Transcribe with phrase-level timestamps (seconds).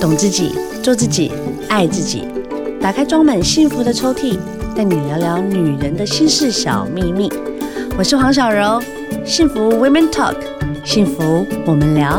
[0.00, 1.30] 懂自己，做自己，
[1.68, 2.26] 爱自己。
[2.80, 4.38] 打开装满幸福的抽屉，
[4.74, 7.30] 带你聊聊女人的心事小秘密。
[7.98, 8.80] 我是黄小柔，
[9.26, 10.36] 幸福 Women Talk，
[10.86, 12.18] 幸福我们聊。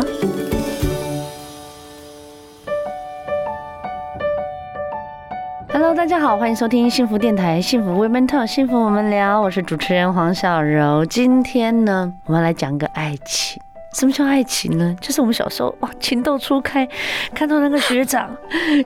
[5.74, 9.42] Hello，大家好，欢迎收听幸福电台，幸福 Women Talk，幸福我们聊。
[9.42, 11.04] 我是主持人黄小柔。
[11.04, 13.60] 今天呢，我们来讲个爱情。
[13.94, 14.96] 什么叫爱情呢？
[15.02, 16.88] 就是我们小时候哇，情窦初开，
[17.36, 18.36] 看到那个学长，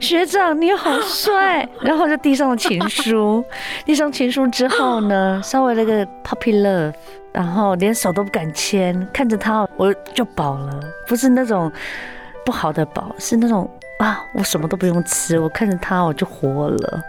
[0.01, 3.43] 学长你好帅，然后就递上了情书。
[3.85, 6.93] 递上情书之后呢，稍微那个 puppy love，
[7.31, 11.71] 然后连手都不敢牵，看着他我就饱了，不是那种
[12.43, 13.69] 不好的饱，是那种
[13.99, 17.03] 啊，我什么都不用吃，我看着他我就活了。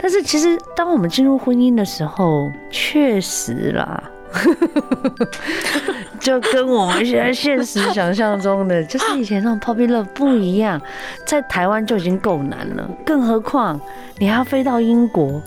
[0.00, 4.02] 但是其实当我们进入婚姻的时候，确实啦。
[6.20, 10.80] 就跟我们现在现实想象中的，就是以前那种 pop love 不一样，
[11.24, 13.80] 在台湾就已经够难了，更何况
[14.18, 15.42] 你还要飞到英国。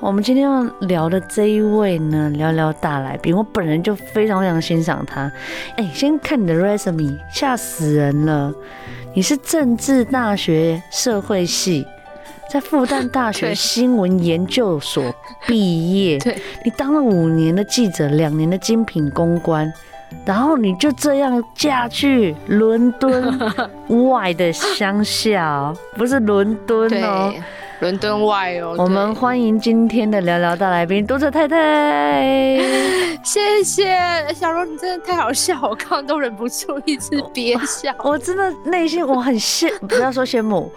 [0.00, 5.30] 我们今天要聊的这一位呢，聊聊大来宾，我本人就非常非常欣赏他。
[5.76, 8.52] 哎，先看你的 resume，吓死人了！
[9.14, 11.86] 你是政治大学社会系。
[12.52, 15.02] 在复旦大学新闻研究所
[15.46, 19.72] 毕业，对，你当了五年的记者，两年的精品公关，
[20.24, 23.38] 然后你就这样嫁去伦敦
[24.08, 27.32] 外的乡下，不是伦敦哦。
[27.80, 32.60] 伦敦外哦，我们欢迎今天的聊聊大来宾，读者太太。
[33.24, 33.98] 谢谢
[34.32, 37.92] 小柔，你真的太好笑，我刚刚都忍不住一直憋笑。
[38.04, 40.70] 我真的内心我很羡，不要说羡慕，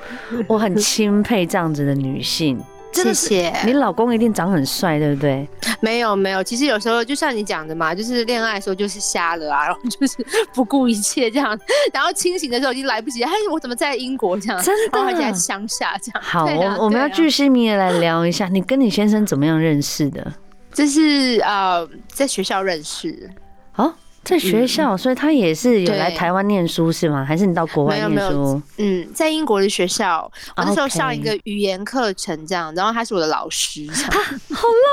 [0.48, 2.60] 我很钦佩这样子的女性。
[3.04, 5.48] 谢谢，你老公一定长很帅，对不对？
[5.82, 10.16] 没有没有，其实有时候就像你讲的嘛，就是恋爱的时候就是瞎了啊，然后就是
[10.54, 11.58] 不顾一切这样，
[11.94, 14.62] 然后清醒的时候已经来不及，哎，我怎么在英国这样？
[14.64, 16.22] 真的，而且还是乡下这样。
[16.24, 20.34] 好，我我们要巨细靡遗来聊一下，你跟你先生怎么样认识的？
[20.74, 23.30] 这是呃，在学校认识。
[23.72, 23.94] 好。
[24.26, 27.24] 在学校，所以他也是有来台湾念书是吗？
[27.24, 28.60] 还是你到国外念书？
[28.78, 34.92] 嗯，在英国的学校，我那时候上一个语言课程这样，然后他是我的老师，好浪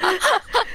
[0.00, 0.18] 漫啊！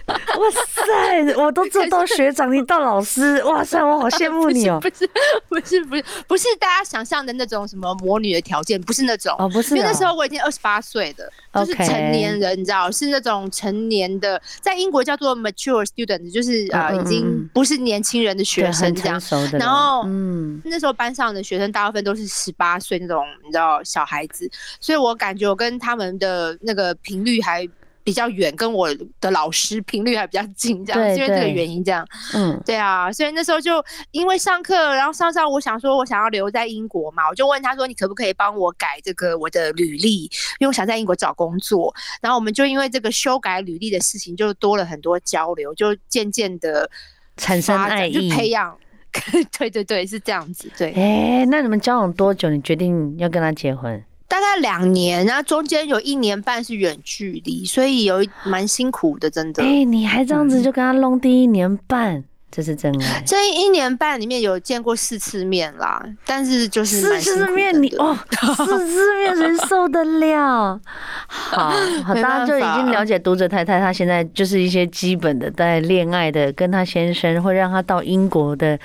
[0.38, 4.80] 哇塞，我都做到学长，你到老师， 哇塞，我好羡慕你哦！
[4.81, 5.09] 不是，
[5.50, 17.76] 不是，不是，不是大家想象的那种什么魔女的条件，不是那种哦，不是，因为那时候我已经二十八岁的，就是成年人，你知道，是那种成年的，在英国叫做 mature student，就是啊，已经不是。
[17.83, 19.21] 年轻人的学生这样，
[19.59, 24.49] 然后嗯，那时候班上的学生大部分都是十八岁那种，你知道小孩子，
[24.79, 27.67] 所以我感觉我跟他们的那个频率还
[28.03, 28.88] 比较远，跟我
[29.19, 46.89] 的老师频率还比较近，这样，是因为这个原因这样，嗯，对啊，所以那时候就因为上课，然后上上我想说我想要留在英国嘛，我就问他说，你可不可以帮我改这个我的履历，因为我想在英国找工作，然后我们就因为这个修改履历的事情就多了很多交流，就渐渐的。
[47.38, 48.75] 产生爱意，培养，
[49.58, 50.70] 对对对，是这样子。
[50.78, 51.02] 对，哎、
[51.40, 52.50] 欸，那你们交往多久？
[52.50, 54.03] 你决定要跟他结婚？
[54.28, 59.64] 大概两年，然后中间有一年半是远距离，所以有蛮辛苦的，真的。
[59.64, 62.16] 哎、欸，你还这样子就跟他弄第一年半。
[62.16, 62.25] 嗯
[62.57, 63.22] 这是真爱。
[63.23, 68.18] 这一年半里面有见过四次面啦，但是就是四次面你 哦，
[68.56, 70.81] 四次面人受得了？
[71.28, 71.69] 好，
[72.03, 78.79] 好，大家就已经了解读者太太她现在就是一些基本的在恋爱的，跟她先生会让她到英国的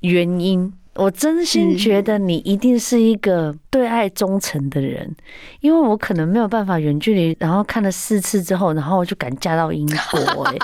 [0.00, 0.72] 原因。
[0.98, 5.14] 我真心觉得你一定是一个对爱忠诚的人，
[5.60, 10.44] 因为我可能没有办法远距离，然后看了四次之后，然后我就敢嫁到英国。
[10.46, 10.58] 欸，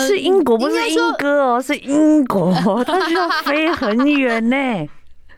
[0.08, 2.50] 是英国，不是英哥哦，是英国，
[2.84, 4.56] 他需要飞很远呢。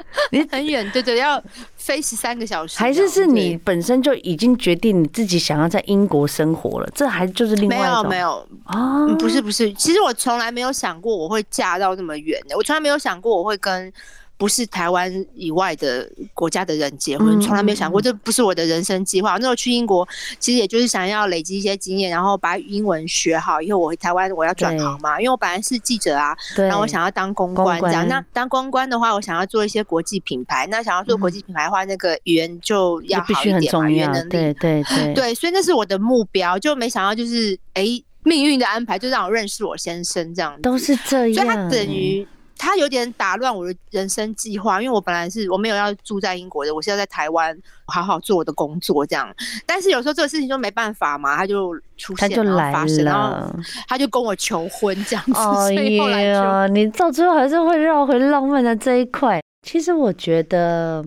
[0.31, 1.43] 你很远，对对，要
[1.77, 6.89] 飞十三个小时，还是是你本身就已经决定你自己想要在英国生活了？
[6.95, 7.89] 这还就是另外一种。
[7.89, 13.93] 没有没有啊，不是不是，其实我从来没有想过我会嫁到那么远的，我从来没有想过我会跟。
[14.39, 19.33] 不是台湾以外的国家的人结婚，从来没有想过，这不是我的人生计划。
[19.33, 20.09] 那时候去英国，
[20.39, 25.19] 其实也就是想要累积一些经验，然后把英文学好，以后我回台湾我要转行嘛。
[25.21, 28.07] 因为我本来是记者啊，然后我想要当公关这样。
[28.07, 30.69] 那当公关的话，我想要做一些国际品牌。
[30.71, 34.31] 那想要做国际品牌的话，那个语言就要好一点嘛，语言能力。
[34.31, 36.57] 对对对对，所以那是我的目标。
[36.57, 37.85] 就没想到就是哎，
[38.23, 40.57] 命运的安排就让我认识我先生这样。
[40.63, 42.25] 都是这样，所以他等于。
[42.59, 47.57] 他有点打乱我的人生计划，因为我本来是我没有要住在英国的，我是要在台湾
[47.87, 49.33] 好好做我的工作这样。
[49.65, 53.51] 但是有时候这个事情就没办法嘛，他就出现，他就来了，然后
[53.87, 55.33] 他就跟我求婚这样子。
[55.33, 59.41] 哦耶，你到最后还是会绕回浪漫的这一块。
[59.63, 61.05] 其实我觉得，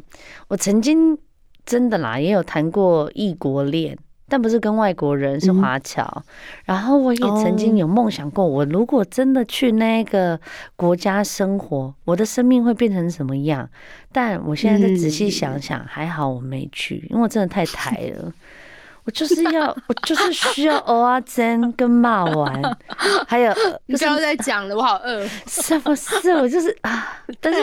[0.47, 1.17] 我曾经
[1.65, 3.97] 真的啦，也有谈过异国恋，
[4.31, 6.01] 但不是跟外国人，是华侨。
[6.15, 6.23] 嗯、
[6.63, 10.39] 然后我也曾经有梦想过，我如果真的去那个
[10.77, 13.69] 国家生活，我的生命会变成什么样？
[14.13, 18.31] 但我现在再仔细想想，还好我没去，因为我真的太台了。
[19.03, 22.61] 我就是要，我就是需要蚵仔煎跟骂完，
[23.27, 23.53] 还有
[23.87, 25.27] 你不要再讲了，我好饿。
[25.47, 26.29] 是不是？
[26.35, 27.59] 我就是啊，但是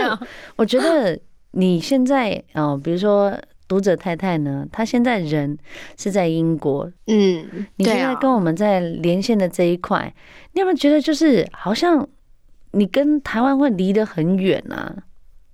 [0.56, 1.18] 我觉得
[1.52, 3.32] 你现在哦，比如说
[3.68, 5.56] 读者太太呢，她现在人
[5.96, 10.12] 是在英国，嗯，你现在跟我们在连线的这一块，
[10.54, 12.08] 你有没有觉得就是好像
[12.72, 14.96] 你跟台湾会离得很远啊？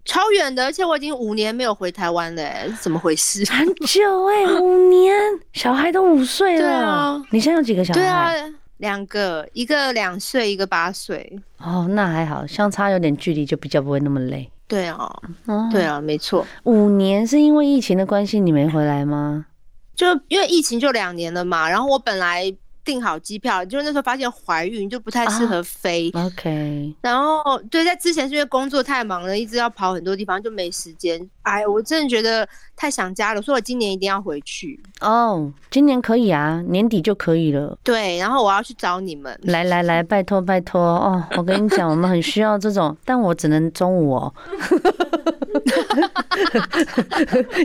[0.05, 2.45] 超远的，而且我已经五年没有回台湾了，
[2.81, 3.43] 怎么回事？
[3.51, 5.15] 很久哎、欸，五年，
[5.55, 6.63] 小孩都五岁了。
[6.63, 8.01] 对啊，你现在有几个小孩？
[8.01, 11.41] 对啊，两个，一个两岁，一个八岁。
[11.57, 14.51] 哦，那还好，相差有点距离，就比较不会那么累。
[14.67, 15.11] 对啊，
[15.47, 16.47] 哦、对啊，没错。
[16.65, 19.47] 五年是因为疫情的关系，你没回来吗？
[19.95, 22.57] 就因为疫情就两年了嘛，然后我本来。
[22.85, 26.11] 订好机票，就是那时候发现怀孕就不太适合飞。
[26.15, 31.21] 啊、OK，然后对，在之前是因为工作太忙了，一直要跑很多地方，就没时间。
[31.43, 34.79] 哎，我真的觉得太想家了，所以我今年一定要回去。
[35.01, 37.77] 哦，今年可以啊，年底就可以了。
[37.83, 39.39] 对，然后我要去找你们。
[39.43, 41.23] 来来来，拜托拜托哦！
[41.37, 44.35] 我跟你讲，我们很需要这种，但我只能中午哦。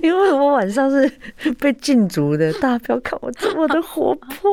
[0.04, 1.12] 因为我晚上是
[1.60, 4.51] 被禁足的，大家不要看我这么的活泼，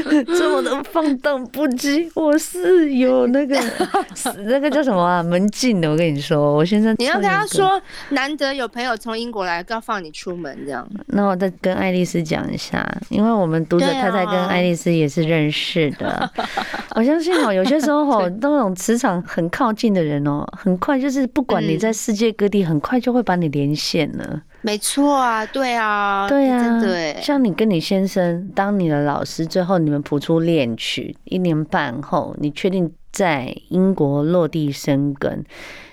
[0.26, 3.58] 这么的放荡不羁，我是有那个
[4.46, 5.90] 那个叫什么啊门禁的。
[5.90, 7.80] 我跟你说，我现在你要跟他说，
[8.10, 10.88] 难得有朋友从英国来，要放你出门这样。
[11.06, 16.30] 那我再跟爱丽丝讲一下，因为我们读者太太跟爱丽丝也是认识的。
[16.94, 24.42] 我相信哦，有些时候哦，那种磁场很靠近的人哦，很快就是不管你在世界各地，很快就会把你连线了。
[24.62, 27.18] 没错啊，对啊，对啊，对。
[27.20, 35.44] 像你跟你先生当你的老师，最后你们谱出恋曲，一年半后，你确定在英国落地生根？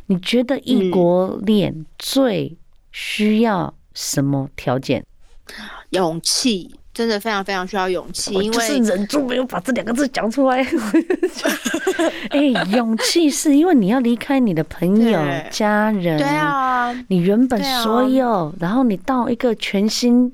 [0.05, 2.57] 你觉得异国恋最
[2.91, 5.03] 需要什么条件？
[5.89, 6.78] 勇气。
[6.99, 10.61] 真的非常非常需要勇气，因为就是忍住没有把这两个字讲出来。
[12.29, 15.17] 哎、欸，勇气是因为你要离开你的朋友、
[15.49, 20.33] 家人，对啊，你原本所有，然后你到一个全新。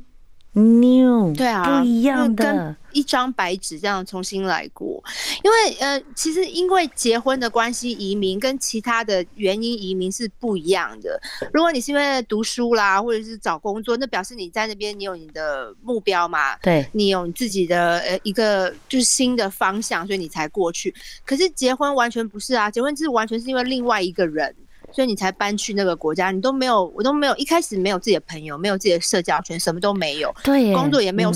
[0.57, 5.03] New 对啊，不一样的，一张白纸这样重新来过。
[5.43, 11.19] 因为呃，其实因为结婚的关系移民跟其他的原因移民是不一样的。
[11.53, 20.93] 如果你是因为读书啦，或者是找工作，那表示你在那边你有你的目标嘛，对，你有你自己的呃一个就是新的方向，所以你才过去。
[21.25, 24.55] 可是结婚完全不是啊，结婚就是完全是因为另外一个人。
[24.95, 31.33] 所以你才搬去那个国家，你都没有，我都没有，一开始没有自己的朋友，没有自己的社交圈，什么都没有，对，工作也没有，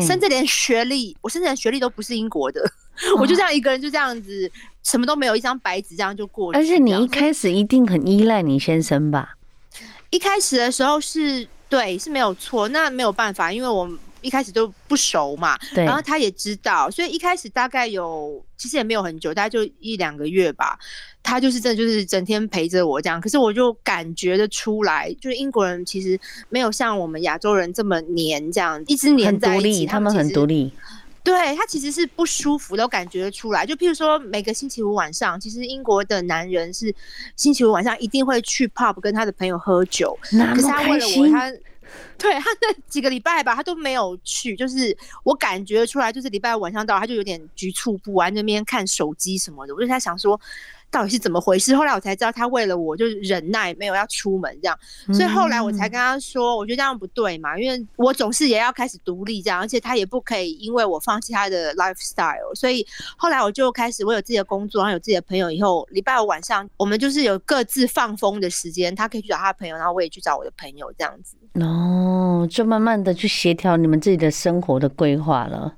[0.00, 4.50] 甚至连学历，我甚至连学历都不是英国的，哦、我就这样一个人就这样子，
[4.82, 6.58] 什么都没有，一张白纸这样就过去。
[6.58, 9.36] 而且你一开始一定很依赖你先生吧？
[10.08, 13.86] 一开始的时候是对，是没有错，那没有办法，因为我。
[14.22, 20.78] 一开始都不熟嘛，对，然后他也知道，所以一开始大概有，其实也没有很久，大概就一两个月吧。
[21.24, 26.18] 他就是真的就是整天陪着我这样，可是我就感觉得出来，就是英国人其实
[26.48, 29.86] 没有像我们亚洲人这么黏这样，一直黏在一起。
[29.86, 30.72] 他们很独立，
[31.22, 33.64] 对，他其实是不舒服，都感觉得出来。
[33.64, 36.92] 就譬如说每个星期五晚上，其实英国的男人是
[37.36, 41.52] 星期五晚上一定会去 pub 跟他的朋友喝酒，可是他为了我他。
[42.18, 50.40] 对，他那几个礼拜吧，他都没有去，就是我感觉出来，就是礼拜五晚上到，他就有点局促不安，那边看手机什么的，我就在想说。
[50.92, 51.74] 到底是怎么回事？
[51.74, 54.78] 后来我才知道，他为了我就是忍耐，没有要出门这样。
[55.12, 62.54] 所以后来我才跟他说，我觉得这样不对嘛，因为我总是也要开始独立这样，而且他也不可以因为我放弃他的 lifestyle。
[62.54, 65.50] 所以后来我就开始，我有自己的工作，然后有自己的朋友。
[65.50, 71.36] 以后礼拜五晚上，我们就是有各自放风的时间，他可以去找他的朋友，然后我也去找我的朋友这样子。
[71.54, 75.74] 哦，就慢慢的去协调你们自己的生活的规划了。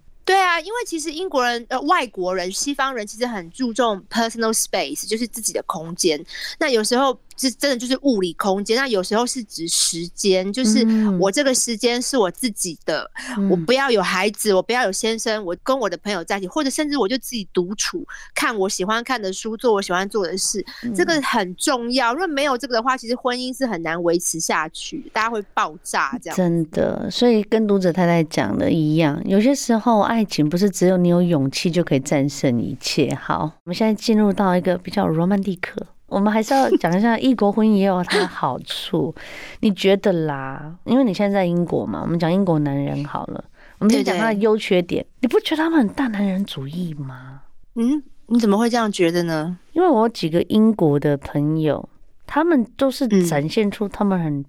[0.61, 6.25] 因为其实英国人呃，外国人、西方人其实很注重 personal space，就是自己的空间。
[6.58, 7.18] 那有时候。
[7.37, 10.87] 是真的就是物理空间，那有时候是指时间，就是
[11.19, 22.12] 我这个时间是我自己的，嗯、我不要有孩子，我不要有先生，我跟我的朋友在一起，或者甚至我就自己独处，看我喜欢看的书，做我喜欢做的事，嗯、这个很重要。
[22.12, 26.37] 如果没有这个的话，其实婚姻是很难维持下去，大家会爆炸这样。
[26.37, 33.14] 真的，所以跟读者太太讲的一样，有些时候爱情不是只有你有勇气就可以战胜一切。
[33.14, 35.87] 好，我们现在进入到一个比较罗曼蒂克。
[36.14, 39.12] 我们还是要讲一下异国婚姻也有它的好处。
[39.59, 40.73] 你觉得啦？
[40.85, 43.44] 因为你现在在英国嘛，我们讲英国男人好了，
[43.80, 45.04] 我们先讲他的优缺点。
[45.21, 47.40] 你不觉得他们很大男人主义吗？
[47.75, 49.59] 嗯，你怎么会这样觉得呢？
[49.73, 51.88] 因为我有几个英国的朋友，
[52.26, 54.44] 他们都是展现出他们很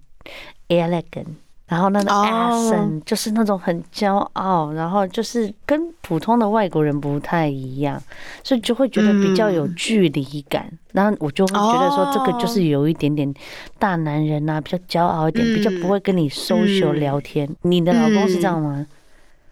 [0.67, 1.33] elegant。
[1.67, 8.01] 然后那个 accent 就是那种很骄傲，然后就是跟普通的外国人不太一样，
[8.43, 10.71] 所以就会觉得比较有距离感。
[10.91, 13.33] 然后我就会觉得说，这个就是有一点点
[13.79, 17.49] 大男人啊，比较骄傲一点，比较不会跟你 social 聊天。
[17.63, 18.85] 你的老公是这样吗？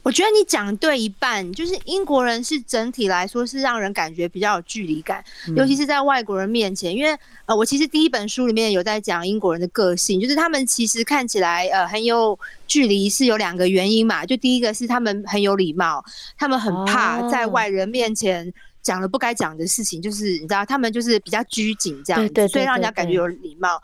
[0.03, 5.23] 我觉得你讲对一半，就是英国人是整体来说是让人感觉比较有距离感，
[5.55, 6.93] 尤其是在外国人面前。
[6.93, 14.25] 因为呃，我其实第一本书里面有在讲英国人的个性，就是他们其实看起来呃很有距离，是有两个原因嘛。
[14.25, 16.03] 就第一个是他们很有礼貌，
[16.37, 23.81] 他们很怕在外人面前讲了不该讲的事情，就是你知道，他们就是比较拘谨这样子，所以让人家感觉有礼貌。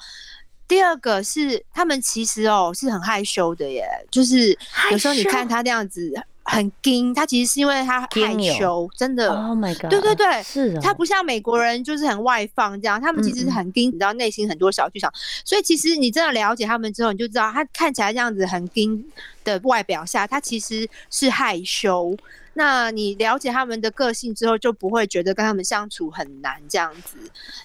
[0.69, 4.57] 第二个是他们其实哦是很害羞的耶，就是
[4.91, 9.29] 有时候你看他这样子很惊，他其实是因为他害羞，真的。
[9.33, 9.89] Oh my god！
[9.89, 15.11] 对对对，是的，他不像美国人就是很外放这样，他们其实是很惊，你知道内心很多小剧场。
[15.43, 19.03] 所以其实你真的了解他们之后，你就知道他看起来这样子很惊
[19.43, 22.15] 的外表下，他其实是害羞。
[22.53, 27.18] 那你了解他们的个性之后，就不会觉得跟他们相处很难这样子。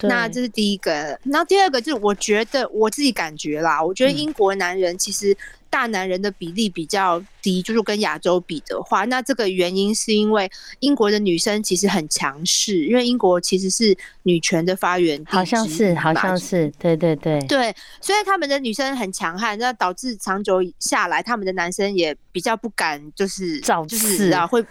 [0.02, 1.18] 那这是第一个。
[1.24, 5.36] 然后第二个就是，我觉得我自己感觉啦，我觉得英国男人其实。
[5.74, 24.64] 大男人的比例比较低，就是跟亚洲比的话，那这个原因是因为英国的女生其实很强势，因为英国其实是女权的发源地，好像是，好像是，对对对，对，所以他们的女生很强悍，那导致长久下来，他们的男生也比较不敢，就是造次啊，会，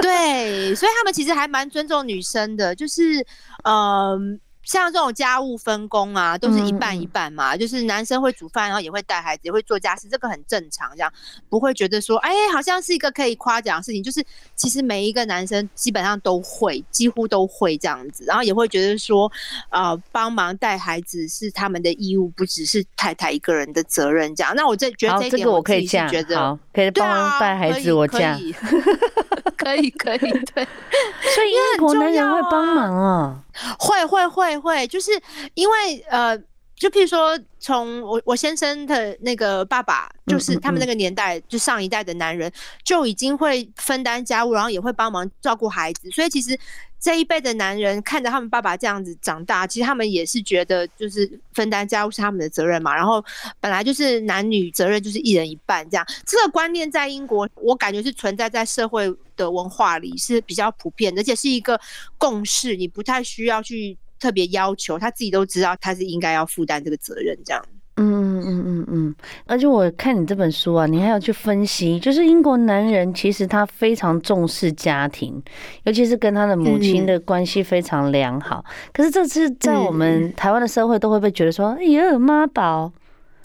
[0.00, 3.26] 对，所以他们其实还蛮尊重女生的，就是，
[3.64, 4.38] 嗯。
[4.62, 11.12] 像这种家务分工啊，都是一半一半嘛，嗯、就是男生会煮饭，然后也会带孩子，也会做家事，这个很正常，这样
[11.48, 14.02] 不会觉得说，哎、欸，好像是一个可以夸奖的事情。
[14.02, 14.24] 就是
[14.54, 19.30] 其实每一个男生基本上都会，几乎都会这样子，然后也会觉得说，
[19.70, 24.34] 呃，帮忙带孩子是他们的义务，不只是太太一个人的责任。
[24.34, 28.38] 这样，那我这觉得这一点我自己是觉得，好，可以帮忙带孩子，我嫁。
[29.60, 30.64] 可以可以，对，
[31.34, 33.42] 所以英国男人会帮忙啊，
[33.78, 35.10] 会会会会，就是
[35.54, 36.36] 因为呃，
[36.74, 42.52] 就譬如说，从我我先生的那个爸爸，就是他们那个年代，就上一代的男人
[42.84, 46.58] 就已经会分担家务，然后也会帮忙照顾孩子，所以其实。
[47.00, 52.94] 这一辈的男人看着他们爸爸这样子长大，其实他们也是觉得就是分担家务是他们的责任嘛。
[52.94, 53.24] 然后
[53.58, 61.80] 本来就是男女责任就是一人一半这样，这个观念在英国我感觉是存在在社会的文化里是比较普遍，而且是一个
[62.18, 67.64] 共识，你不太需要去特别要求，他自己都知道他是应该要负担这个责任这样。
[68.02, 69.14] 嗯嗯嗯嗯嗯，
[69.46, 75.42] 而且我看你这本书啊，你还要去分析，就是英国男人其实他非常重视家庭，
[75.84, 78.64] 尤其是跟他的母亲的关系非常良好。
[78.66, 82.90] 嗯、可是这次在我们台湾的社会，都会被觉得说，哎呀妈宝，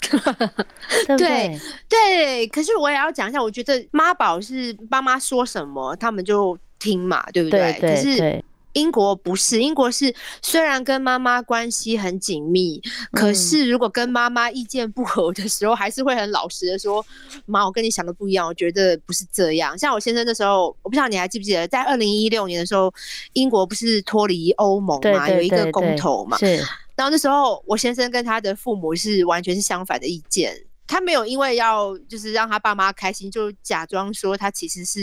[1.06, 1.60] 对对？
[1.86, 7.60] 对，可是我也要讲一下，我觉得妈宝是爸妈说什么他们就听嘛，对不对？
[7.74, 8.44] 对对对，可是。
[8.76, 12.78] 英国不是，英国是虽然跟妈妈关系很紧密，
[13.10, 17.04] 可是如果跟妈妈意见不合的时候，还是会很老实的说
[17.46, 22.92] ：“妈，我跟你想的不一样，我觉得不是这样。”像我先生那时候，我不知道你还记不记得，在二零一六年的时候，
[23.32, 26.36] 英国不是脱离欧盟嘛，有一个公投嘛。
[26.36, 26.56] 是。
[26.94, 30.54] 然后那时候，我先生跟他的父母是完全是相反的意见，
[30.86, 35.00] 他没有因为要就是让他爸妈开心，就假装说他其实是。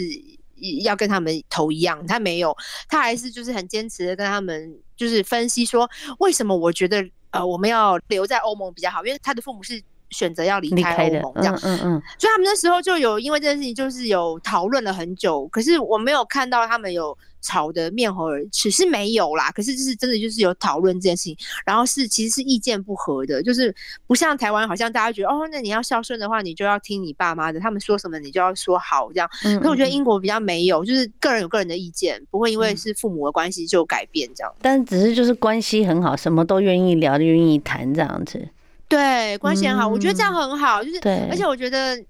[0.83, 2.55] 要跟他们投一样，他没有，
[2.87, 17.17] 他还是就是很坚持的跟他们就是分析说，为什么我觉得呃我们要留在欧盟比较好，因为他的父母是选择要离开欧盟这样，嗯嗯，所以他们那时候就有因为这件事情就是有讨论了很久，可是我没有看到他们有。
[17.45, 23.75] 吵得面红耳赤是没有啦，可是就是真的就是有讨论这件事情，然后是其实是意见不合的，就是
[24.07, 29.29] 不像台湾，好像大家觉得哦，那你要孝顺的话，你就要听你爸妈的，他们说什么你就要说好这样。
[29.43, 34.53] 嗯，嗯，可我觉得英国比较没有，就是个人有个人的意见，不会因为是父母的关系就改变这样。
[34.61, 38.47] 但只是就是关系很好，什么都愿意聊，愿意谈这样子。
[38.87, 40.99] 对，关系很好，我觉得这样很好，就是，
[41.29, 42.03] 而且我觉得。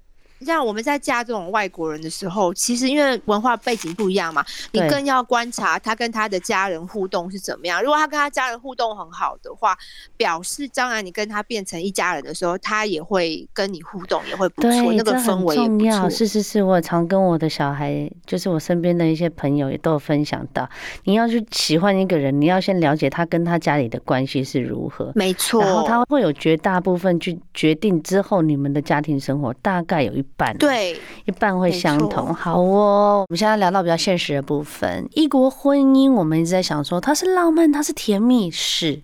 [0.44, 7.82] 像我们在嫁这种外国人的时候，其实因为文化背景不一样嘛，你更要观察他跟他的家人互动是怎么样。
[7.82, 9.78] 如果他跟他家人互动很好的话，
[10.18, 16.10] 表示将来你跟他变成一家人的时候，他也会跟你互动，也会不错，那个氛围也不错。
[16.10, 20.70] 是是是，我常跟我的小孩，就是我身边的一些朋友也都有分享到，
[21.04, 25.62] 你要去喜欢一个人，你要先了解他跟他家里的关系是如何，没错。
[25.62, 32.34] 然后他会有绝大部分去决定之后你们的家庭生活大概有一半，对，一半会相同。
[32.34, 39.02] 好哦，我们现在聊到比较现实的部分，异国婚姻，我们一直在想说它是浪漫，它是甜蜜，是，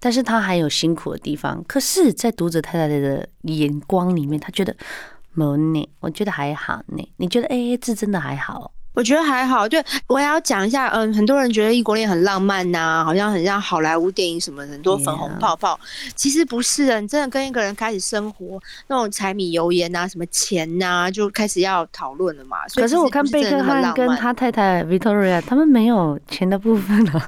[0.00, 1.62] 但是它还有辛苦的地方。
[1.66, 4.74] 可是，在读者太太的眼光里面，他觉得
[5.32, 7.08] 没呢，我觉得还好呢。
[7.16, 8.72] 你觉得 AA 制真的还好？
[8.98, 15.78] 我觉得还好，对，我也要讲一下，嗯，很多人觉得异国恋很浪漫呐、啊，好像很像好莱坞电影什么，很多粉红泡泡。
[16.16, 22.56] 其实不是的，你真的跟一个人开始生活，那种柴米油盐呐，什么钱呐、啊，就开始要讨论了嘛。
[22.74, 27.12] 可是我看贝克汉跟他太太 Victoria，他们没有钱的部分呢。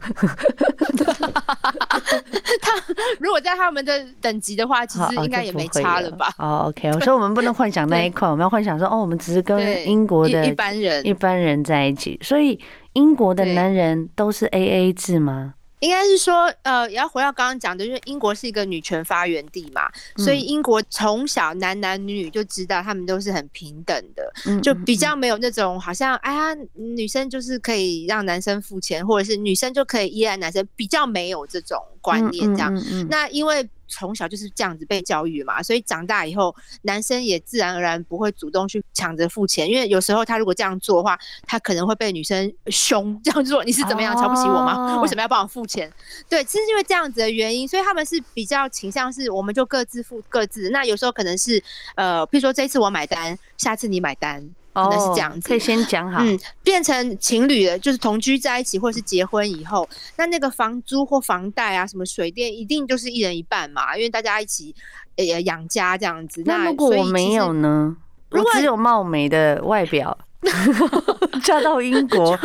[2.61, 2.73] 他
[3.21, 6.35] 如果在他们的等级的话，其实应该也没差了吧？
[6.37, 11.60] 哦，OK，所以我们不能幻想那一块， 我们要幻想说，哦，我们只是跟英国的一般人，一般人。
[11.63, 12.59] 在一起，所以
[12.93, 15.55] 英国的男人都是 AA 制吗？
[15.81, 32.75] 应该是说，呃，也要回到刚刚讲的，因为英国是一个女权发源地嘛，所以英国从小男男女女就知道他们都是很平等的，就比较没有那种好像哎呀，女生就是可以让男生付钱，或者是女生就可以依赖男生，比较没有这种观念这样。
[33.09, 33.67] 那因为。
[33.91, 45.01] 从小就是这样子被教育嘛，所以长大以后，男生也自然而然不会主动去抢着付钱，因为有时候他如果这样做的话，他可能会被女生凶，这样做你是怎么样瞧不起我吗？
[45.03, 45.93] 为什么要帮我付钱？
[46.29, 50.71] 对，其实因为这样子的原因，所以他们是比较倾向是，我们就各自付各自。
[50.71, 51.63] 那有时候可能是，
[51.97, 54.49] 呃，譬如说这一次我买单，下次你买单。
[54.85, 56.23] 可能是这样子，可以先讲好。
[56.23, 64.75] 嗯，变成情侣了，就是同居在一起，或者是结婚以后，那那个房租或房贷啊，什么水电，一定就是一人一半嘛，因为大家一起
[65.17, 66.43] 呃养家这样子。
[66.45, 67.97] 那如果我没有呢？
[68.31, 70.17] 我只有貌美的外表。
[71.45, 72.39] 嫁到英国，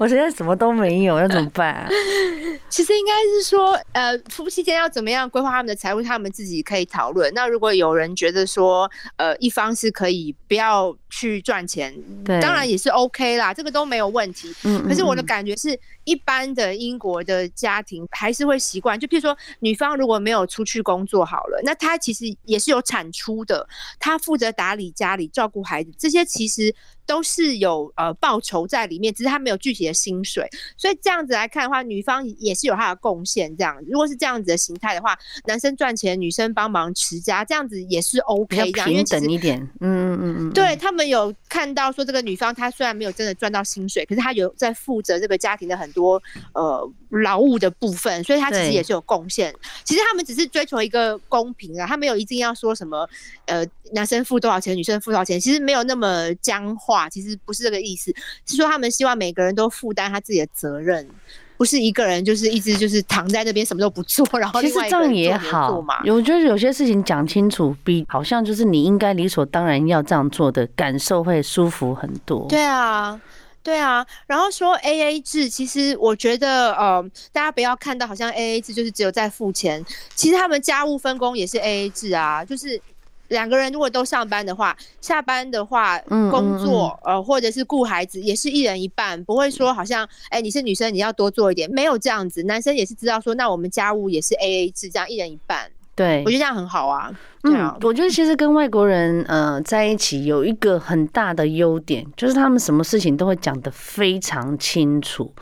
[0.00, 1.88] 我现在什么都没有，要怎么办啊？
[2.68, 7.32] 其实应该是说，呃，夫妻间要怎么样规划他们的财务，他们自己可以讨论。
[7.34, 14.52] 那如果有人觉得说，呃，一方是可以不要去赚钱，对，当然也是 OK 啦，这个都没有问题。
[14.64, 26.74] 嗯，可是我的感觉是，一般的英国的家庭还是会习惯，就譬如说，女方如果没有出去工作好了，那她其实也是有产出的，她负责打理家里、照顾孩子，这些其实。
[27.08, 30.44] 都是有呃报酬在里面，只是她没有具体的薪水，
[30.76, 33.56] 所以这样子来看的话，女方也是有她的贡献。
[33.56, 35.16] 这样，如果是这样子的形态的话，
[35.46, 39.60] 男生赚钱，女生帮忙持家，这样子也是 OK，这样平等一点。
[39.78, 40.52] 嗯嗯嗯嗯。
[40.52, 49.50] 对，他们有看到说，这个女方她虽然没有真的赚到薪水，可是她有在负责这个家庭的很多呃劳务的部分，所以他其实也是有贡献。
[49.82, 53.08] 其实他们只是追求一个公平啊，他没有一定要说什么
[53.46, 57.08] 呃男生付多少钱，女生付多少钱，其实没有那么僵化。
[57.08, 61.08] 其实不是这个意思，是说他们希望每个人都负担他自己的责任，
[61.56, 66.02] 不是一个人就是一直就是躺在那边什么都不做，然后另外一个人做其实这样也好嘛。
[66.06, 72.46] 我觉得有些事情讲清楚，比好像就是你应该理所当然要这样做的感受会舒服很多。
[72.48, 73.18] 对啊，
[73.66, 74.06] 对啊。
[74.28, 77.02] 然后说 AA 制，其实我觉得呃，
[77.32, 82.80] 大家不要看到好像 AA 制就是只有在付钱，其实他们家务分工也是 AA 制啊，就是。
[83.28, 85.98] 两个人如果都上班的话，下班的话，
[86.30, 95.68] 工作呃或者是顾孩子也是一人一半，不会说好像哎、欸、你是女生你要多做一点，没有这样子，男生也是知道说那我们家务也是 AA 制，这样一人一半。
[95.96, 97.10] 对，我觉得这样很好啊。
[97.54, 105.32] 嗯，我觉得其实跟外国人呃在一起有一个很大的优点，就是他们什么事情都会讲得非常清楚。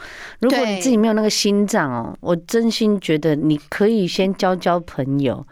[0.40, 5.46] 如果你自己没有那个心脏哦，我真心觉得你可以先交交朋友，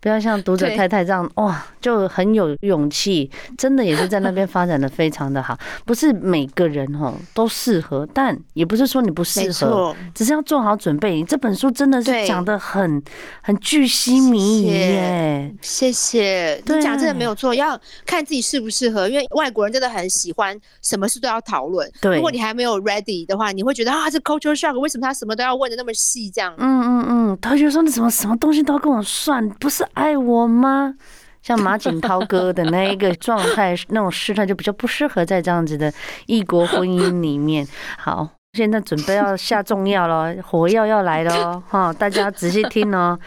[0.00, 5.58] 不要像读者太太这样哇，就很有勇气，真的也是在那边发展的非常的好。
[5.84, 11.16] 不是每个人哦都适合，但也不是说你不适合，只是要做好准备。
[11.16, 13.02] 你这本书真的是讲的很
[13.42, 15.97] 很巨细靡遗耶，谢谢。
[16.00, 21.90] 且你讲真的没有错，要看自己适不适合，因为外国人真的很喜欢什么事都要讨论。
[22.00, 26.30] 对，如果你还没有 ready 的话，你会觉得啊，这 culture shock，为什么他什么都要问的那么细？
[26.30, 30.94] 这样，嗯嗯嗯，他就说你怎么什么东西都要跟我算，不是爱我吗？
[31.42, 35.92] 像马景涛哥的那一个 状态，那种事态就比较不适合在这样子的
[36.26, 37.66] 异国婚姻里面。
[37.96, 43.18] 好，现在准备要下重药了，火药要来了哈，大家仔细听哦。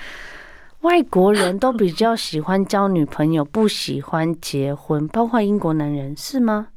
[0.81, 6.67] 外国人都比较喜欢交女朋友，不喜欢结婚，包括英国男人，是吗？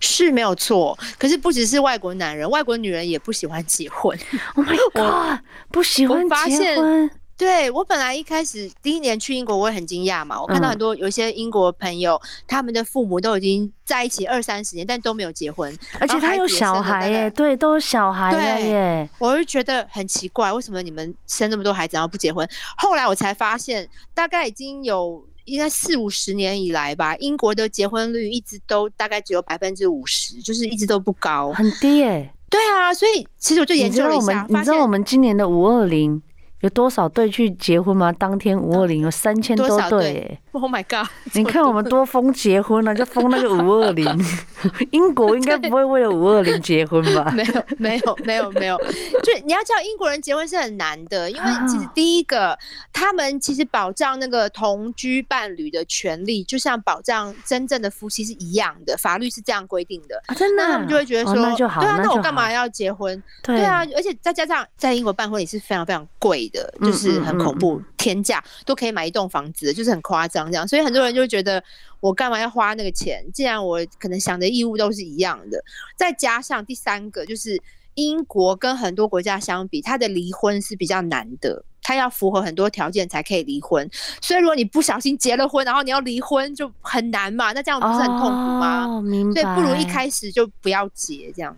[0.00, 4.18] 是没有错，可是不只是外国男人，外国女人也不喜欢结婚。
[4.56, 7.10] Oh my god，不喜欢结婚。
[7.42, 10.40] 对，我本来一开始第一年去英国，我也很惊讶嘛。
[10.40, 19.10] 我看到很多有一些英国朋友，嗯、他们的父母都已经在一起二三十年，但都没有结婚，而且他有小孩耶，对，都有小孩了耶。
[19.18, 22.48] 我就觉得很奇怪，为什么你们生那么多孩子然后不结婚？
[22.76, 32.32] 后来我才发现，大概已经有应该四五十年以来吧，英国的结婚率一直都大概只有百分之五十，就是一直都不高，很低耶。
[32.48, 36.22] 对啊，所以其实我就研究了一下，你知道我们今年的五二零。
[36.62, 38.10] 有多少对去结婚吗？
[38.12, 40.38] 当天五二零有三千多对。
[40.52, 41.08] Oh my god！
[41.34, 44.06] 你看我们多疯结婚了，就疯那个五二零。
[44.92, 47.32] 英国应该不会为了五二零结婚吧？
[47.34, 48.78] 没有，没有，没有，没有。
[49.22, 52.56] 就你要知道，英国人结婚是很难的，因为其实第一个，
[52.92, 60.22] 他们其实保障那个同居伴侣的权利，就像保障真正的夫妻是一样的，法律是这样规定的。
[60.36, 63.20] 真的，他们就会觉得说，对啊，那我干嘛要结婚？
[63.42, 70.66] 对啊，而且再加上在英国办婚礼是非常非常贵的，就是很恐怖，天价都可以买一栋房子，就是很夸张这样。
[70.68, 71.62] 所以很多人就会觉得，
[72.00, 73.24] 我干嘛要花那个钱？
[73.32, 75.62] 既然我可能想的义务都是一样的，
[75.96, 77.60] 再加上第三个就是
[77.94, 83.88] 英国跟很多国家相比，它的离婚是比较难的，它要符合很多条件才可以离婚。
[84.20, 88.86] 所以如果你不小心结了婚，然后你要离婚就很难嘛，那这样不是很痛苦吗？
[89.32, 91.56] 所以不如一开始就不要结这样。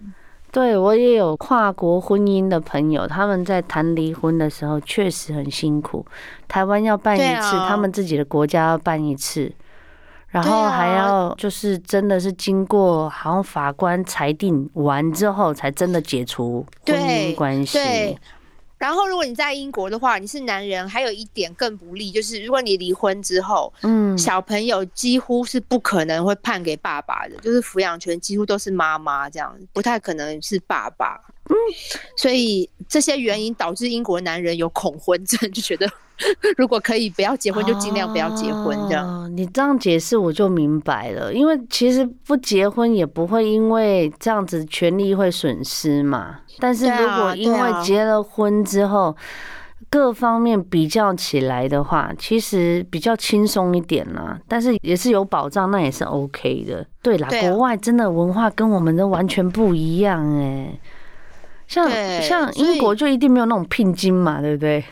[0.55, 6.07] 对，我也有跨国婚姻的朋友，他们在谈离婚的时候确实很辛苦。
[6.47, 9.53] 台湾要办一次，他们自己的国家要办一次，
[10.29, 18.17] 然后还要就是真的是经过好像法官裁定完之后，才真的解除婚姻关系。
[18.77, 31.21] 然后，如果你在英国的话，你是男人，还有一点更不利，就是如果你离婚之后，嗯，小朋友几乎是不可能会判给爸爸的，就是抚养权几乎都是妈妈这样，不太可能是爸爸。
[31.51, 31.55] 嗯，
[32.17, 35.89] 所以这些原因导致英国男人有恐婚症， 就觉得。
[36.57, 38.79] 如果可以不要结婚，就尽量不要结婚。
[38.89, 41.35] 这样，哦，你这样解释我就明白了。
[41.35, 46.39] 因为其实不结婚也不会因为这样子权利会损失嘛。
[46.61, 49.17] 但是如果因为结了婚之后，
[49.91, 54.39] 各方面比较起来的话，其实比较轻松一点啦。
[54.47, 56.87] 但是也是有保障，那也是 OK 的。
[57.03, 60.79] 对啦，国外真的文化跟我们的完全不一样哎。
[61.75, 64.85] 像像英国就一定没有那种聘金嘛，对不对？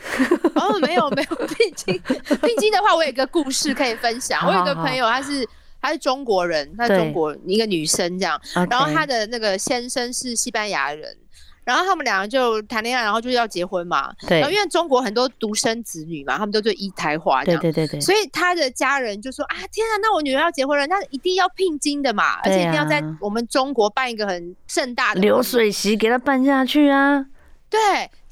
[0.54, 4.46] 哦，没有没有聘金，聘金的话，我有一个故事可以分享。
[4.46, 5.48] 我有一个朋友，他是
[5.80, 11.16] 他是中国人，他是中国一个女生这样，然后他的那个先生是西班牙人。
[11.64, 14.12] 然后他们两个就谈恋爱，然后就要结婚嘛。
[14.26, 14.40] 对。
[14.40, 17.60] 然后因为中国很多独生子女嘛，他们都做一胎化这样。
[17.60, 18.00] 对对对对。
[18.00, 27.26] 所以他的家人就说：“啊，天啊，那我女儿要结婚了，那一定要聘金的嘛，而且一定要在我们中国办一个很盛大的流水席给她办下去啊。”
[27.70, 27.80] 对。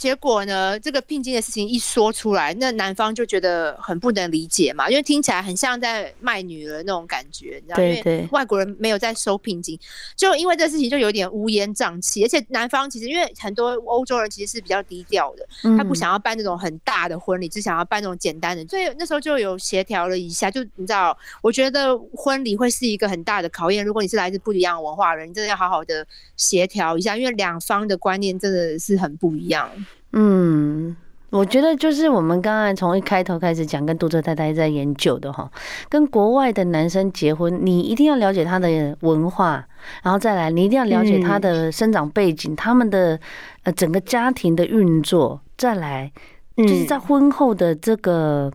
[0.01, 7.77] 结果呢，这个聘金的事情一说出来，那男方就觉得很不能理解嘛，因为听起来很像在卖女儿那种感觉，你知道吗？
[7.77, 8.15] 对对。
[8.15, 9.79] 因为外国人没有在收聘金，
[10.17, 26.07] 就因为这事情就有点乌烟瘴气，而且男方其实因为很多欧洲人其实是比较低调的，他不想要办那种很大的婚礼，只想要办那种简单的，所以那时候就有协调了一下，就你知道，我觉得婚礼会是一个很大的考验，如果你是来自不一样的文化的人，你真的要好好的
[26.39, 29.71] 协调一下，因为两方的观念真的是很不一样。
[30.13, 30.97] 嗯，
[31.31, 35.51] 我觉得就是我们刚才从一开头开始讲，跟读者太太在研究的哈，
[35.89, 39.65] 跟国外的男生结婚，你一定要了解他的文化，
[40.03, 43.19] 然后再来，你一定要了解他的生长背景，他们的
[43.63, 46.11] 呃整个家庭的运作，再来
[46.57, 48.53] 就是在婚后的这个。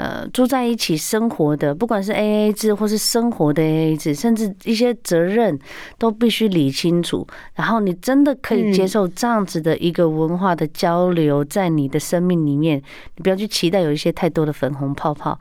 [0.00, 5.58] 呃，住在一起生活的，不管是 AA 制或是生活的 AA 制，甚至一些责任
[5.98, 7.26] 都必须理清楚。
[7.54, 12.82] 然后你真的可以接受这样子的一个文化的交流，在你的生命里面，
[13.16, 15.38] 你不要去期待有一些太多的粉红泡泡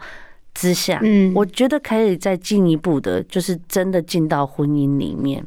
[0.53, 0.99] 之下。
[1.03, 5.41] 嗯，我觉得可以再进一步的，就是真的进到婚姻里面。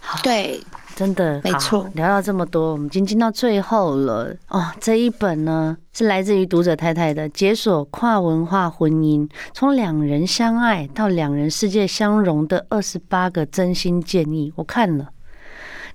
[0.00, 0.58] 好，对。
[0.98, 4.66] 真的没错，聊到这么多，我们已经进到最后了哦。
[4.80, 14.50] 这一本呢是来自于读者太太的《解锁跨文化婚姻：从两人相爱到两人世界相融的二十八个真心建议》。
[14.56, 15.10] 我看了，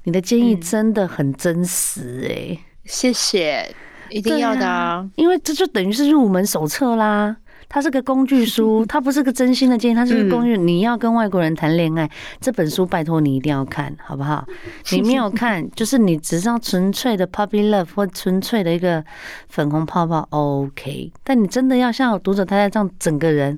[0.06, 3.76] 你的建议真的很真实哎、欸，谢谢，
[4.10, 7.36] 一定要的啊，因为这就等于是入门手册啦。
[7.68, 10.58] 它是个工具书， 它不是个真心的建议，它是个工具。
[10.58, 14.46] 你要跟外国人谈恋爱，这本书拜托你一定要看，好不好？
[14.92, 19.04] 你没有看，就是你只是要纯粹的 puppy love 或纯粹的一个
[19.50, 21.12] 粉红泡泡，OK。
[21.24, 23.58] 但你真的要像读者太太这样，整个人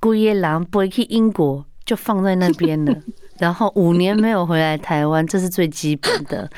[0.00, 2.94] 孤夜郎不会去英国，就放在那边了。
[3.38, 6.50] 然后五年没有回来台湾，这是最基本的。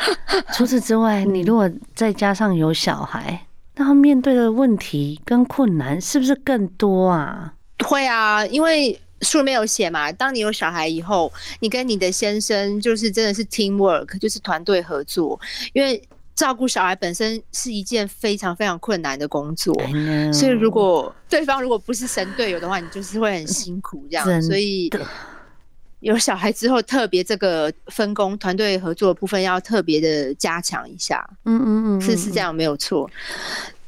[0.52, 3.45] 除此之外，你如果再加上有小孩，
[3.76, 7.52] 那他面对的问题跟困难是不是更多啊？
[7.84, 15.38] 会啊，因为书里面有写嘛，当你有小孩以后，你跟你的先生就是真的是 teamwork，就是团队合作。
[15.72, 16.02] 因为
[16.34, 19.74] 照顾小孩本身是一件非常非常困难的工作，
[20.32, 24.42] 所以如果对方如果不是神队友的话，你就是会很辛苦这样。
[24.42, 24.90] 所以。
[26.00, 31.28] 有小孩之后，特别这个分工、团队合作的部分要特别的加强一下。
[31.44, 33.10] 嗯嗯嗯，是是这样，没有错。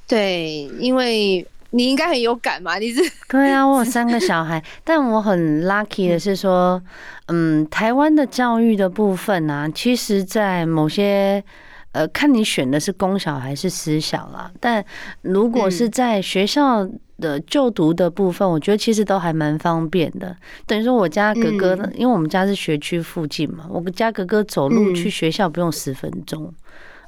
[0.06, 3.00] 对，因为你应该很有感嘛，你是？
[3.28, 6.82] 对啊，我有三个小孩，但我很 lucky 的是说，
[7.26, 11.42] 嗯，台湾的教育的部分啊，其实在某些。
[11.92, 14.52] 呃，看你选的是公小还是私小啦。
[14.60, 14.84] 但
[15.22, 16.86] 如果是在学校
[17.20, 20.36] 的就读的部分，我觉得其实都还蛮方便的。
[20.66, 26.52] 等于说，我家哥哥，因为我们家是学区附近嘛，我家哥哥走路去学校不用十分钟，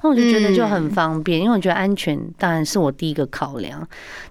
[0.03, 1.39] 那我就觉得就很方便。
[1.39, 3.87] 因为我觉得安全当然是我第一个考量。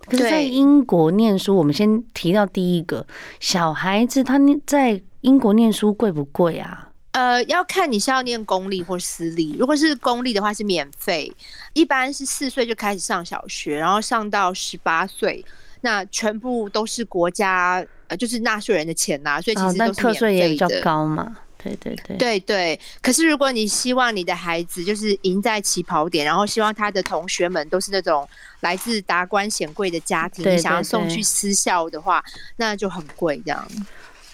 [0.06, 3.06] 可是，在英国念书，我们先提到第一个
[3.38, 6.88] 小孩子，他在英国念书贵不贵啊？
[7.12, 9.56] 呃，要看你是要念公立或私立。
[9.58, 11.32] 如果是公立的话，是免费，
[11.72, 15.44] 一般是四岁就开始上小学，然后上到十八岁，
[15.82, 20.00] 那全部都是国家呃，就是纳税人的钱呐、啊，所以其实都是。
[20.00, 21.36] 课税也比较高嘛。
[21.62, 22.80] 对对对，对对。
[23.02, 28.26] 可是如果你希望你的孩子就是赢在起跑点，然后希望他的同学们都是那种
[28.60, 32.24] 来自达官显贵的家庭，你想要送去私校的话，
[32.56, 33.68] 那就很贵这样。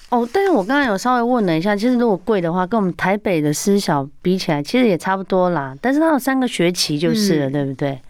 [0.09, 5.75] 哦，但是我刚才有稍微问了一下，其实如果贵的话，跟我们台北的私小比起来，其实也差不多啦。
[5.83, 8.01] 但是它有三个学期就是了，嗯、对不对？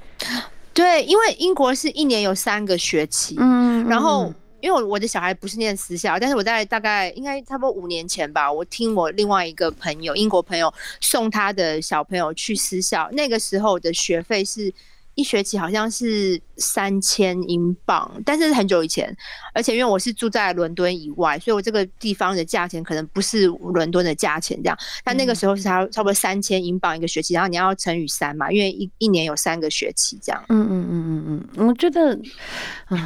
[0.77, 3.35] 对，因为英国是一年有三个学期。
[3.39, 3.89] 嗯。
[3.89, 14.73] 然后，因为我的小孩不是念私校，但是我在大概应该差不多五年前吧，我听我另外一个朋友，英国朋友送他的小朋友去私校，那个时候的学费是。
[15.17, 19.13] 一学期好像是三千英镑，但是很久以前，
[19.53, 24.79] 而且因为我是住在伦敦以外，所以我这个地方的价钱可能不是伦敦的价钱这样。
[25.03, 30.45] 但那个时候是差差不多三千英镑一个学期，然后你要乘以三嘛，因为一一年有三个学期这样。
[30.51, 32.15] 嗯嗯嗯嗯嗯，我觉得，
[32.91, 33.01] 嗯。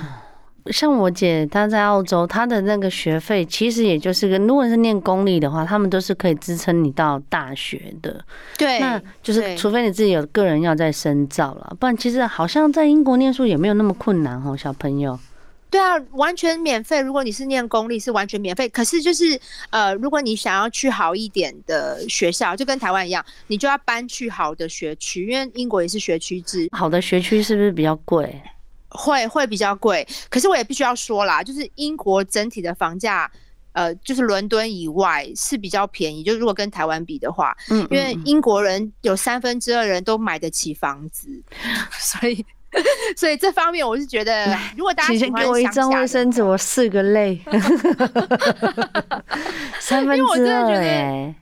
[0.67, 8.25] 像我姐她在澳洲，她的那个学费其实也就是个，如果是念公立的话，他们都是可以支撑你到大学的。
[8.59, 15.19] 对，那就是除非你自己有个人要在深造了，不然其实好像在英国念书也没有那么困难哦，小朋友。
[15.71, 17.01] 对啊，完全免费。
[17.01, 18.69] 如果你是念公立，是完全免费。
[18.69, 19.39] 可是就是
[19.71, 26.69] 呃，如果你想要去好一点的学校，就跟台湾一样，你就要搬去好的学区，因为英国也是学区制。
[26.73, 28.43] 好的学区是不是比较贵？
[28.91, 33.31] 会会比较贵，可是我也必须要说啦，就是英国整体的房价，
[33.73, 36.25] 呃，就是伦敦以外是比较便宜。
[36.25, 41.29] 就如果跟台湾比的话，嗯，因为英国人有三分之二人都买得起房子，
[41.99, 42.45] 所以
[43.17, 47.41] 所以这方面我是觉得，如果大家先给我一张卫生纸，我四个泪。
[49.79, 51.35] 三分之二哎，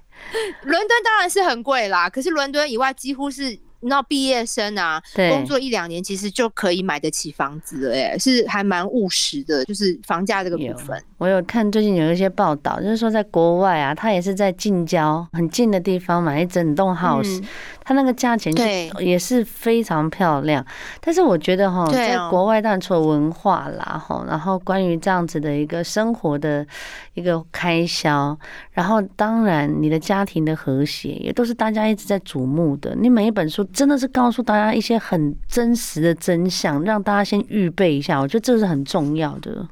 [0.63, 3.59] 伦敦当然是很贵啦，可是伦敦以外几乎是。
[3.81, 11.01] 你知道毕业生啊，工作一两年其实就可以买得起房子了，哎，是还蛮务实的，就是房价这个部分。
[11.19, 17.43] 我有看最近有一些报道，就是说在国外啊，他也是在近郊很近的地方买一整栋 house，
[17.85, 20.65] 他那个价钱对也是非常漂亮。
[21.01, 26.67] 但是我觉得哈，在国外当然除了文化啦，哈，然后关于这样子的一个生活的
[27.15, 28.37] 一个开销，
[28.73, 32.97] 然后当然你的家庭的和谐也都是大家一直在瞩目的。
[32.97, 33.68] 你每一本书。
[33.73, 38.21] 真的是告诉大家一些很真实的真相，让大家先预备一下。
[38.21, 39.69] 我觉得这是很重要的。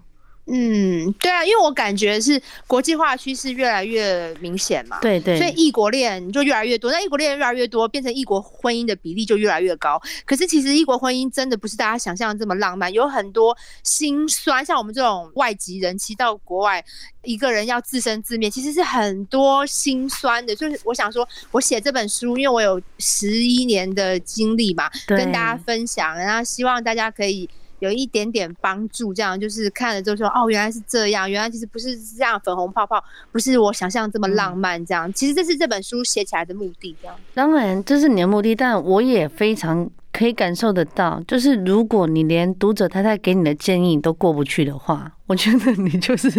[0.48, 6.92] 嗯，对啊，因为我感觉是国际化趋势越来越明显嘛，对对，所以异国恋就越来越多。
[6.92, 10.00] 那异国恋越来越多，变成异国婚姻的比例就越来越高。
[10.24, 14.64] 可是其实异国婚姻真的不是大家想象的这么浪漫，有很多心酸。
[14.64, 16.84] 像我们这种外籍人，其实到国外
[17.24, 20.54] 一个人要自生自灭，其实是很多心酸的。
[20.54, 27.50] 就是我想说，我写这本书，因为我有十一年的经历嘛，跟大家分享，然后希望大家可以。
[27.78, 37.16] 有一点点帮助，这样就是看了之后说，哦，原来是这样，原来其实不是这样粉红泡泡，不是我想象这么浪漫，这样，其实这是这本书写起来的目的，这样。
[37.34, 39.90] 当然这是你的目的，但我也非常。
[40.16, 46.30] 可以感受得到，就是如果你连读者太太给你的建议都过不去的话， 我觉得你就是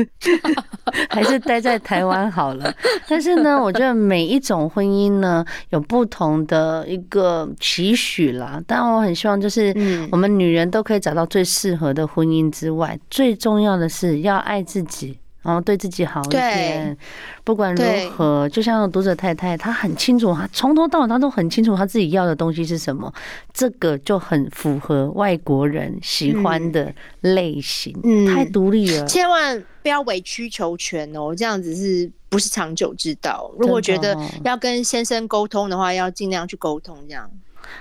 [1.12, 2.74] 还是待在台湾好了。
[3.08, 8.60] 但是呢，我觉得每一种婚姻呢，有不同的一个期许啦。
[8.66, 9.72] 但我很希望，就是
[10.12, 15.20] 我们女人都可以找到最适合的婚姻之外，最重要的是要爱自己。
[15.48, 16.98] 然后对自己好一点，
[17.46, 23.12] 不管如何，就像读者太太，她很清楚，她从头到尾她都很清楚她自己要的东西是什么，
[23.54, 33.50] 这个就很符合外国人喜欢的类型，嗯，太独立了，千万不要委曲求全哦，这样子是不是长久之道？
[33.58, 37.32] 如果觉得要跟先生沟通的话，要尽量去沟通，这样。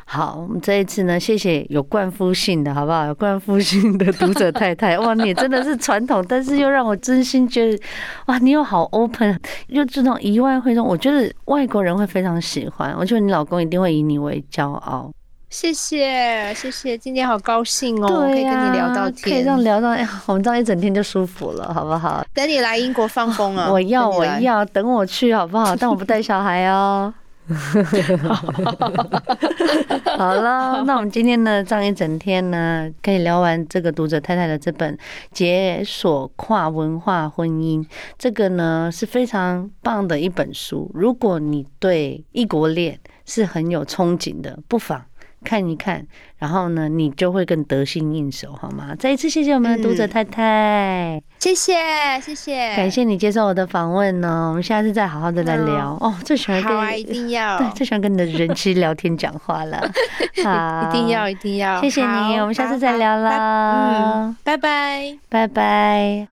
[0.05, 3.07] 好，我们这一次呢，谢谢有冠夫姓的，好不好？
[3.07, 7.81] 有冠夫姓的读者太太， 哇，你真的是传统，但是又让我真心觉得，
[8.27, 12.95] 哇，你又好 open，又这种以外会中，我觉得外国人会非常喜欢。
[12.99, 15.11] 我觉得你老公一定会以你为骄傲。
[15.49, 22.25] 谢谢，谢谢，今天好高兴哦，可以跟你聊到天，可以这样聊到，哎呀，我们这样一整天就舒服了，好不好？
[22.35, 23.71] 等你来英国放风啊！
[23.71, 25.75] 我要，我要，等我去，好不好？
[25.77, 27.15] 但我不带小孩哦。
[30.19, 34.95] 好了，那我们今天呢，这样一整天呢，可以聊完这个读者太太的这本
[35.33, 37.83] 《解锁跨文化婚姻》，
[38.19, 40.91] 这个呢是非常棒的一本书。
[40.95, 45.05] 如果你对异国恋是很有憧憬的，不妨。
[45.47, 46.05] 看一看，
[46.39, 48.97] 然后呢，你就会更得心应手，好吗？
[48.99, 51.73] 再一次谢谢我们的读者太太，嗯、谢谢
[52.21, 54.49] 谢谢，感谢你接受我的访问呢。
[54.49, 56.15] 我们下次再好好的来聊、嗯、哦。
[56.25, 59.79] 最喜欢跟、啊、一定要对，最喜欢跟你的人妻聊天讲话了。
[60.43, 64.25] 好， 一定要一定要，谢谢你，我们下次再聊啦。
[64.27, 66.25] 嗯，拜拜，拜拜。